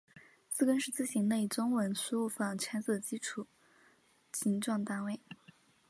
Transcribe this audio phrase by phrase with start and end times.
[0.49, 3.45] 字根是字形类中文输入法拆字的基本
[4.33, 5.19] 形状单位。